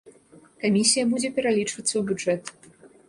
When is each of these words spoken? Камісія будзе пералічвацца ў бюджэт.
Камісія 0.63 1.03
будзе 1.11 1.29
пералічвацца 1.35 1.93
ў 2.01 2.03
бюджэт. 2.13 2.43